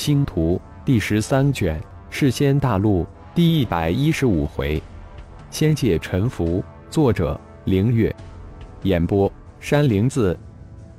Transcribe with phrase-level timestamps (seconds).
[0.00, 4.82] 星图第十三卷世仙大陆第一百一十五回，
[5.50, 6.64] 仙界沉浮。
[6.88, 8.10] 作者：凌月。
[8.84, 10.34] 演播：山灵子。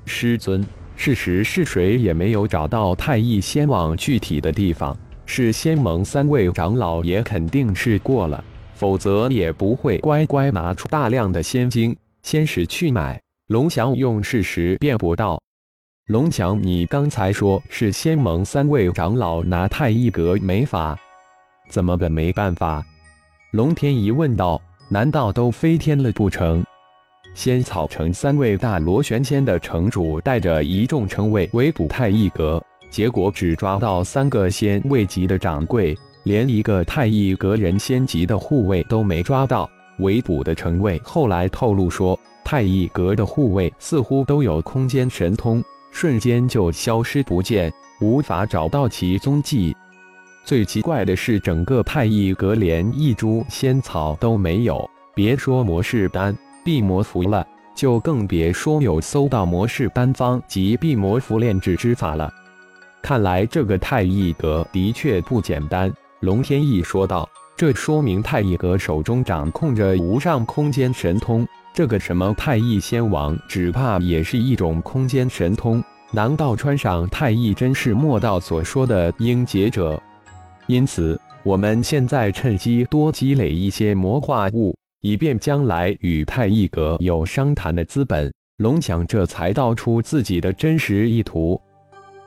[0.05, 0.63] 师尊，
[0.95, 4.95] 事实是谁也没有找到太乙仙网具体的地方。
[5.25, 8.43] 是仙盟三位长老也肯定是过了，
[8.75, 13.19] 否则也不会乖乖拿出大量的仙晶、仙石去买。
[13.47, 15.40] 龙翔用事实辩驳道。
[16.11, 20.99] 龙强，你刚才说是仙盟三位长老拿太一阁没法，
[21.69, 22.85] 怎么个没办法？
[23.51, 24.61] 龙天一问道
[24.91, 26.61] ：“难道都飞天了不成？”
[27.33, 39.69] 仙草城三位大螺旋仙的城主带着一众城卫围捕太一阁，结果只抓到三个仙位级的掌柜，连一个太一阁人仙级的护卫都没抓到。
[39.99, 45.63] 围捕的城卫后来透露说，太一阁的护卫似乎都有空间神通。
[45.91, 49.75] 瞬间就消失不见，无法找到其踪迹。
[50.43, 62.31] 最奇怪的是，整个太乙阁连一株仙草都没有，别说魔士丹、地魔符了，就更别说有搜到魔士丹方及地魔符炼制之法了。
[63.03, 65.91] 看来这个太乙阁的确不简单。
[66.21, 75.81] 龙天翼说道：“这说明太乙阁手中掌控着无上空间神通。”这个什么太乙仙王，只怕也是一种空间神通。
[76.11, 80.01] 难道穿上太乙真是莫道所说的英杰者？
[80.67, 88.31] 因此，我们现在趁机多积累一些魔化物，以便将来与太乙阁有商谈的资本。
[88.57, 91.59] 龙翔这才道出自己的真实意图。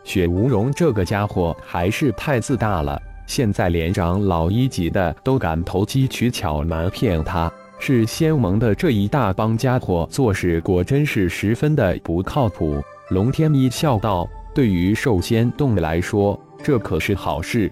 [0.02, 7.52] 雪无容这个家伙还是太自大了，现在连长老一级的都敢投机取巧瞒骗他。
[7.86, 12.82] 是仙盟的这一大帮家伙做事果真是十分的不靠谱。
[13.10, 17.70] 龙天一笑道：“对于兽仙洞来说，这可是好事。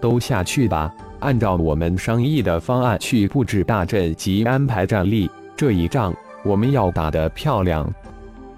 [0.00, 5.28] 都下去吧，按照我们商议的方案去布置大阵及安排战力。
[5.56, 6.14] 这一仗
[6.44, 7.92] 我们要打得漂亮。”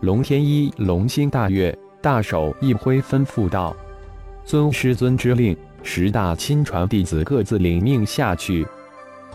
[0.03, 3.75] 龙天一龙心大悦，大手一挥，吩咐道
[4.44, 8.67] ：“遵师尊之令，十大亲传弟子各自领命下去。”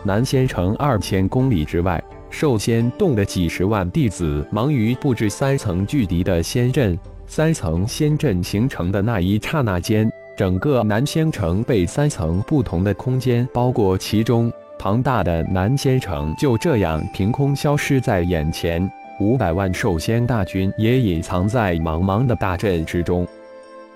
[0.02, 6.98] 南仙城二千公里之外，寿仙洞的几十万弟子忙于布置三层巨敌的仙阵。
[7.26, 18.90] 三层仙阵形成的那一刹那间，整个南仙城被三层不同的空间包裹其中，庞大的南仙城就这样凭空消失在眼前。
[19.20, 23.26] 五百万寿仙大军也隐藏在茫茫的大阵之中。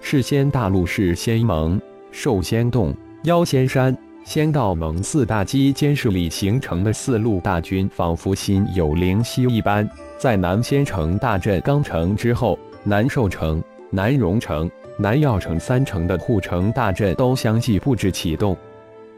[0.02, 1.80] 世仙大陆是仙盟、
[2.12, 3.96] 寿仙洞、妖仙山。
[4.24, 9.86] 仙道盟四大基监视里形成的四路大军，仿佛心有灵犀一般，
[10.18, 14.68] 在南仙城大阵刚成之后，南寿城、南荣城、
[14.98, 18.56] 南药城三城的护城大阵都相继布置启动。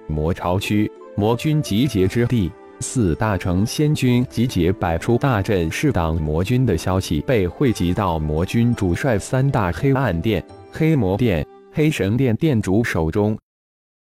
[0.09, 2.51] 魔巢区魔军集结之地，
[2.81, 13.39] 四大城仙军集结，摆出大阵试挡魔军的消息被汇集到魔军主帅三大黑暗殿、黑魔殿、黑神殿殿主手中。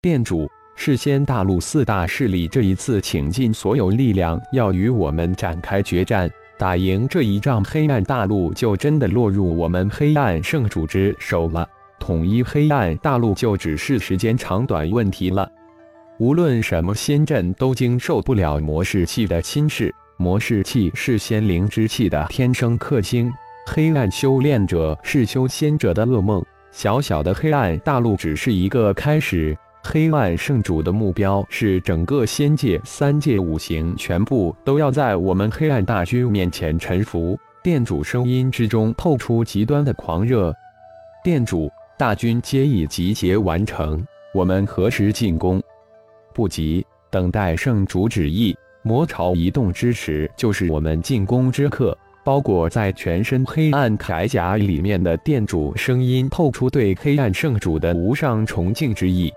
[0.03, 0.47] 殿主。
[0.75, 6.31] 事先大陆四大势力这一次倾尽所有力量，要与我们展开决战。
[6.57, 11.69] 打赢这一仗，黑暗大陆就真的落入我们黑暗圣主之手了。
[11.99, 15.51] 统一黑暗大陆就只是时间长短问题了。
[16.19, 19.91] 无论什么仙阵都经受不了魔士气的侵蚀。
[20.19, 23.33] 魔士气是仙灵之气的天生克星，
[23.67, 26.45] 黑暗修炼者是修仙者的噩梦。
[26.73, 29.57] 小小的黑暗大陆只是一个开始。
[29.83, 37.39] 黑暗圣主的目标是整个仙界三界五行全部都要在我们黑暗大军面前臣服。
[37.63, 40.55] 殿主声音之中透出极端的狂热。
[41.25, 45.63] 殿主，大军皆已集结完成，我们何时进攻？
[46.35, 48.57] 不急，等待圣主旨意。
[48.83, 51.97] 魔潮移动之时，就是我们进攻之刻。
[52.23, 59.33] 包裹在全身黑暗铠甲里面的殿主声音透出对黑暗圣主的无上崇敬之意。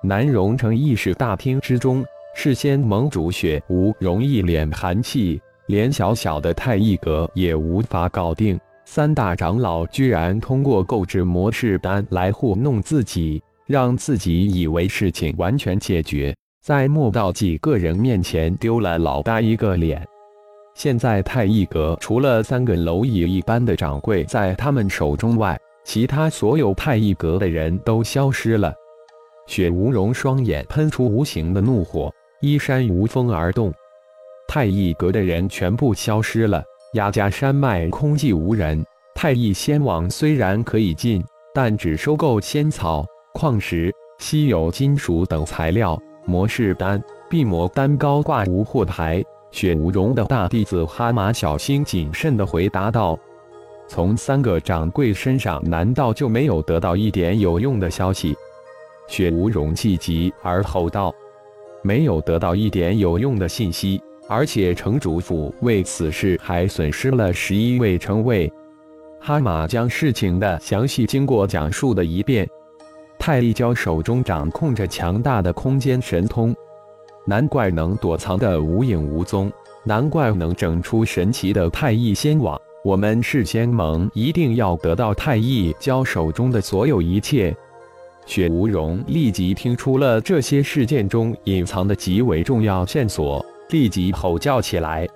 [0.00, 8.58] 南荣城议事大厅之中，事先盟主雪无容一脸寒气，连小小的太一阁也无法搞定。
[8.84, 20.06] 三大长老居然通过购置魔式丹来糊弄自己，让自己以为事情完全解决，在莫道几个人面前丢了老大一个脸。
[20.76, 28.72] 现在太一阁除了三个蝼蚁一般的掌柜在他们手中外，其他所有太一阁的人都消失了。
[29.48, 32.12] 雪无容双眼喷出无形的怒火，
[32.42, 33.72] 依山无风而动。
[34.46, 36.62] 太乙阁的人全部消失了，
[36.92, 38.84] 雅家山脉空寂无人。
[39.14, 41.24] 太乙仙王虽然可以进，
[41.54, 45.98] 但只收购仙草、矿石、稀有金属等材料。
[46.26, 49.24] 魔士丹、必魔丹高挂无货台。
[49.50, 53.18] 雪无容的大弟子哈马小心谨慎地回答道
[53.88, 58.36] ：“从三个掌柜身上，难道就没有得到一点有用的消息？”
[59.08, 61.12] 雪无容气急而吼道
[61.82, 68.52] ：“没有得到一点有用的信息，而且城主府为此事还损失了十一位城卫。”
[69.20, 72.48] 哈马将事情的详细经过讲述了一遍。
[73.18, 76.54] 太一蛟手中掌控着强大的空间神通，
[77.26, 79.50] 难怪能躲藏的无影无踪，
[79.82, 82.58] 难怪能整出神奇的太一仙网。
[82.84, 87.54] 我们是仙盟，一定要得到太一蛟手中的所有一切。
[88.28, 95.08] 雪无容立即听出了这些事件中隐藏的极为重要线索，立即吼叫起来：“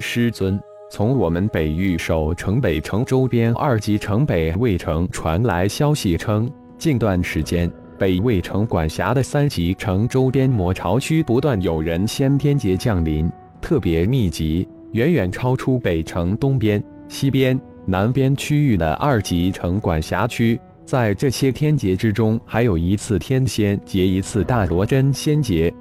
[0.00, 0.60] 师尊，
[0.90, 13.30] 从我们北域守城北城周边二级城北魏城传来消息称。”近段时间，北魏城管辖的三级城周边魔巢区不断有人先天劫降临，
[13.60, 20.60] 特别密集，远远超出北城东边、西边、南边区域的二级城管辖区。
[20.90, 25.72] 在这些天劫之中，还有一次天仙劫，一次大罗真仙劫。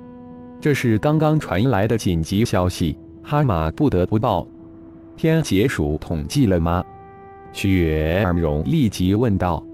[0.61, 4.47] 这是刚刚传来的紧急消息，哈马不得不报。
[5.17, 6.83] 天劫数统计了吗？
[7.51, 9.65] 雪儿荣立即问道。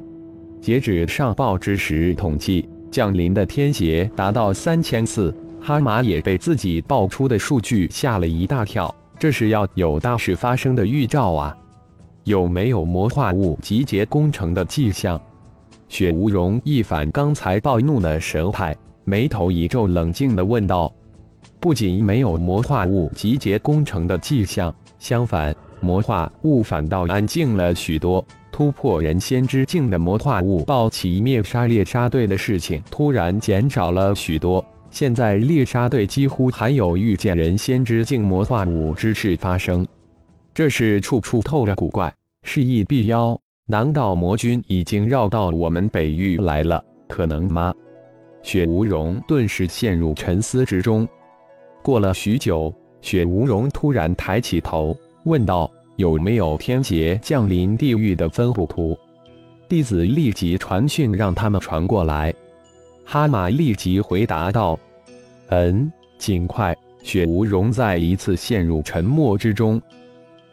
[0.62, 5.36] 截止上报之时，统计降临的天劫达到三千次。
[5.60, 11.58] 哈马也被自己报出的数据吓了一大跳，这是要有大事发生的预兆啊！
[12.26, 15.22] 有没有魔化物集结攻城的迹象？
[15.88, 20.92] 雪无容一反刚才暴怒的神态，眉头一皱，冷静地问道
[21.62, 39.86] ：“不仅没有魔化物集结攻城的迹象，相反，魔化物反倒安静了许多。”突破人仙之境的魔化物暴起灭杀猎杀队的事情突然减少了许多，现在猎杀队几乎还有遇见人仙之境魔化物之事发生，
[40.56, 43.38] 这是处处透着古怪，事意必妖。
[43.66, 46.82] 难道魔君已经绕到我们北域来了？
[47.10, 47.74] 可能吗？
[48.42, 51.06] 雪无容顿时陷入沉思之中。
[51.84, 55.70] 过了许久，雪无容突然抬起头，问道。
[55.98, 58.98] 有没有天劫降临地狱的分布图？
[59.68, 62.34] 弟子立即传讯，让他们传过来。
[63.04, 64.80] 哈马立即回答道
[65.52, 66.74] ：“嗯，尽快。”
[67.04, 69.82] 雪无容再一次陷入沉默之中。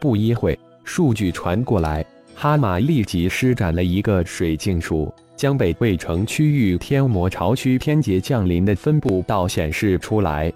[0.02, 2.04] 不一会，数据传过来，
[2.34, 10.52] 哈马立即施展了一个水镜术，将北魏城区域天魔巢区天劫降临的分布道显示出来。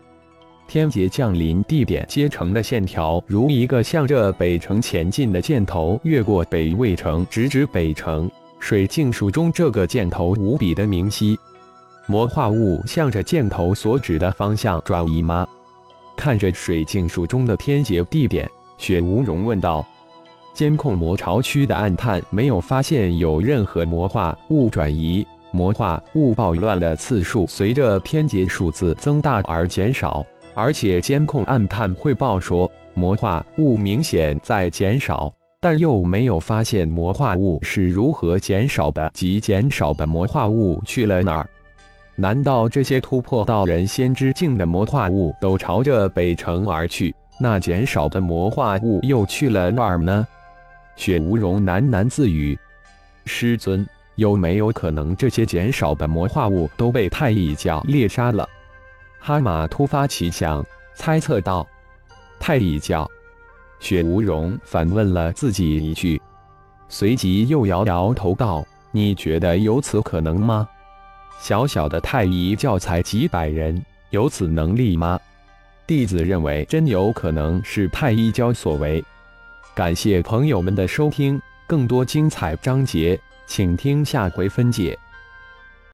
[0.67, 8.29] 天劫降临地点接成的线条，如一个向着北城前进的箭头，越过北魏城，直指北城。
[8.59, 11.39] 水镜术中这个箭头无比的明晰。
[12.09, 15.47] 魔化物向着箭头所指的方向转移吗？
[16.17, 19.87] 看着水镜术中的天劫地点，雪无容问道
[20.55, 30.25] ：“监控魔巢区的暗探没有发现有任何魔化物转移，魔化物暴乱的次数随着天劫数字增大而减少。”
[30.55, 35.31] 而且监控暗探汇报说，魔化物明显在减少，
[35.61, 41.47] 但又没有发现魔化物是如何减少的，及减少的魔化物去了哪儿？
[42.15, 47.15] 难道这些突破到人仙之境的魔化物都朝着北城而去？
[47.39, 50.27] 那减少的魔化物又去了哪儿呢？
[50.97, 52.59] 雪无容喃喃自语
[53.27, 58.49] ：“师尊，有没有可能这些减少的魔化物都被太乙教猎杀了？”
[59.21, 60.65] 哈马突发奇想，
[60.95, 61.67] 猜测道
[62.41, 63.07] ：“太乙教。”
[63.79, 66.19] 雪无容反问了自己一句，
[66.89, 70.67] 随即又摇摇头道：“你觉得有此可能吗？
[71.39, 75.21] 小小的太乙教才几百人，有此能力吗？”
[75.87, 79.05] 弟子认为，真有可能是太一教所为。
[79.75, 84.99] 感谢朋友们的收听，更多精彩章节，请听下回分解。